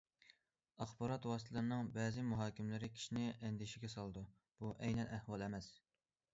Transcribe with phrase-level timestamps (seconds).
[0.85, 4.27] ئاخبارات ۋاسىتىلىرىنىڭ بەزى مۇھاكىمىلىرى كىشىنى ئەندىشىگە سالىدۇ،
[4.63, 5.73] بۇ ئەينەن ئەھۋال ئەمەس.